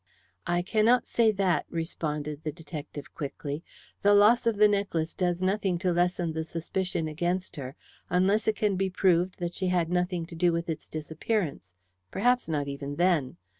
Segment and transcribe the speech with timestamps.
[0.47, 3.63] "I cannot say that," responded the detective quickly.
[4.01, 7.75] "The loss of the necklace does nothing to lessen the suspicion against her
[8.09, 11.75] unless it can be proved that she had nothing to do with its disappearance
[12.09, 13.37] perhaps not even then.